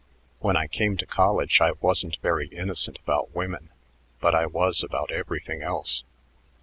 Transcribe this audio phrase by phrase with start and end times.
[0.39, 3.69] When I came to college I wasn't very innocent about women,
[4.19, 6.05] but I was about everything else.